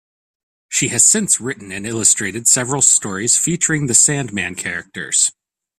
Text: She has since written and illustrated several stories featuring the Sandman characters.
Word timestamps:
She 0.67 0.87
has 0.87 1.05
since 1.05 1.39
written 1.39 1.71
and 1.71 1.85
illustrated 1.85 2.47
several 2.47 2.81
stories 2.81 3.37
featuring 3.37 3.85
the 3.85 3.93
Sandman 3.93 4.55
characters. 4.55 5.31